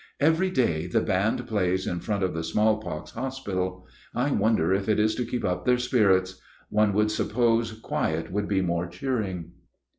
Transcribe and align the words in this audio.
Every 0.19 0.49
day 0.49 0.87
the 0.87 0.99
band 0.99 1.45
plays 1.47 1.85
in 1.85 1.99
front 1.99 2.23
of 2.23 2.33
the 2.33 2.43
smallpox 2.43 3.11
hospital. 3.11 3.85
I 4.15 4.31
wonder 4.31 4.73
if 4.73 4.89
it 4.89 4.99
is 4.99 5.13
to 5.13 5.25
keep 5.25 5.45
up 5.45 5.63
their 5.63 5.77
spirits? 5.77 6.41
One 6.71 6.93
would 6.93 7.11
suppose 7.11 7.73
quiet 7.73 8.31
would 8.31 8.47
be 8.47 8.61
more 8.63 8.87
cheering. 8.87 9.51